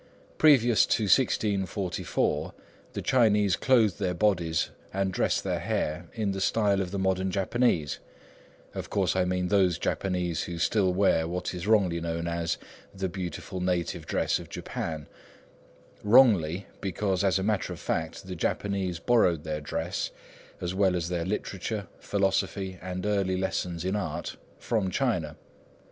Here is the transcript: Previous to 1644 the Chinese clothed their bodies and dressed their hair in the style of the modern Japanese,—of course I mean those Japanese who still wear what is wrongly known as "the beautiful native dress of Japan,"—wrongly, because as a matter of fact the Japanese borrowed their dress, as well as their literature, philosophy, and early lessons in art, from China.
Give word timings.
Previous 0.39 0.87
to 0.87 1.03
1644 1.03 2.53
the 2.93 3.03
Chinese 3.03 3.55
clothed 3.55 3.99
their 3.99 4.15
bodies 4.15 4.71
and 4.91 5.13
dressed 5.13 5.43
their 5.43 5.59
hair 5.59 6.07
in 6.13 6.31
the 6.31 6.41
style 6.41 6.81
of 6.81 6.89
the 6.89 6.97
modern 6.97 7.29
Japanese,—of 7.29 8.89
course 8.89 9.15
I 9.15 9.25
mean 9.25 9.49
those 9.49 9.77
Japanese 9.77 10.45
who 10.45 10.57
still 10.57 10.91
wear 10.91 11.27
what 11.27 11.53
is 11.53 11.67
wrongly 11.67 12.01
known 12.01 12.27
as 12.27 12.57
"the 12.91 13.09
beautiful 13.09 13.59
native 13.61 14.07
dress 14.07 14.39
of 14.39 14.49
Japan,"—wrongly, 14.49 16.65
because 16.81 17.23
as 17.23 17.37
a 17.37 17.43
matter 17.43 17.71
of 17.71 17.79
fact 17.79 18.25
the 18.25 18.35
Japanese 18.35 18.97
borrowed 18.97 19.43
their 19.43 19.61
dress, 19.61 20.09
as 20.59 20.73
well 20.73 20.95
as 20.95 21.09
their 21.09 21.25
literature, 21.25 21.85
philosophy, 21.99 22.79
and 22.81 23.05
early 23.05 23.37
lessons 23.37 23.85
in 23.85 23.95
art, 23.95 24.37
from 24.57 24.89
China. 24.89 25.37